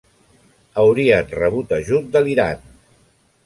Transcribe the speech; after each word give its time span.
Haurien 0.83 1.29
rebut 1.41 1.77
ajut 1.79 2.11
de 2.17 2.25
l'Iran. 2.25 2.69